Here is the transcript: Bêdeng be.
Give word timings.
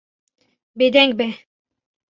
Bêdeng 0.77 1.13
be. 1.19 1.27